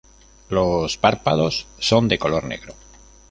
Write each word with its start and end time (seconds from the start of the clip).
Los 0.49 0.97
párpados 0.97 1.67
son 1.77 2.07
de 2.07 2.17
color 2.17 2.45
negro. 2.45 2.73